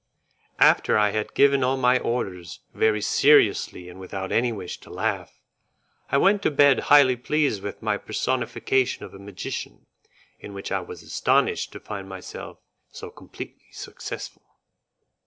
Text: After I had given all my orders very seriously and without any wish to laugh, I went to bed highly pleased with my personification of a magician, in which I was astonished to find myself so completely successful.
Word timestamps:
After 0.57 0.97
I 0.97 1.11
had 1.11 1.35
given 1.35 1.63
all 1.63 1.77
my 1.77 1.99
orders 1.99 2.61
very 2.73 3.01
seriously 3.03 3.87
and 3.87 3.99
without 3.99 4.31
any 4.31 4.51
wish 4.51 4.79
to 4.79 4.89
laugh, 4.89 5.39
I 6.09 6.17
went 6.17 6.41
to 6.41 6.49
bed 6.49 6.79
highly 6.89 7.15
pleased 7.15 7.61
with 7.61 7.83
my 7.83 7.97
personification 7.97 9.05
of 9.05 9.13
a 9.13 9.19
magician, 9.19 9.85
in 10.39 10.55
which 10.55 10.71
I 10.71 10.79
was 10.79 11.03
astonished 11.03 11.71
to 11.73 11.79
find 11.79 12.09
myself 12.09 12.57
so 12.89 13.11
completely 13.11 13.67
successful. 13.71 14.41